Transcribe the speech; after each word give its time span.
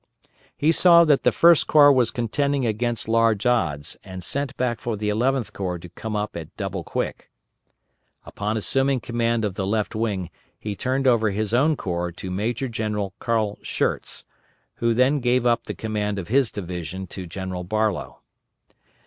He 0.57 0.71
saw 0.71 1.05
that 1.05 1.21
the 1.21 1.31
First 1.31 1.67
Corps 1.67 1.93
was 1.93 2.09
contending 2.09 2.65
against 2.65 3.07
large 3.07 3.45
odds 3.45 3.97
and 4.03 4.23
sent 4.23 4.57
back 4.57 4.81
for 4.81 4.97
the 4.97 5.09
Eleventh 5.09 5.53
Corps 5.53 5.77
to 5.77 5.89
come 5.89 6.15
up 6.15 6.35
at 6.35 6.57
double 6.57 6.83
quick. 6.83 7.29
Upon 8.25 8.57
assuming 8.57 8.99
command 8.99 9.45
of 9.45 9.53
the 9.53 9.67
Left 9.67 9.93
Wing 9.93 10.31
he 10.57 10.75
turned 10.75 11.05
over 11.05 11.29
his 11.29 11.53
own 11.53 11.75
corps 11.75 12.11
to 12.13 12.31
Major 12.31 12.67
General 12.67 13.13
Carl 13.19 13.59
Schurz, 13.61 14.25
who 14.77 14.95
then 14.95 15.19
gave 15.19 15.45
up 15.45 15.65
the 15.65 15.75
command 15.75 16.17
of 16.17 16.29
his 16.29 16.51
division 16.51 17.05
to 17.05 17.27
General 17.27 17.63
Barlow. 17.63 18.21